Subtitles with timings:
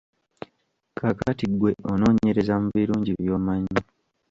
[0.97, 3.75] Kaakati ggwe onoonyereza mu birungi by'omanyi.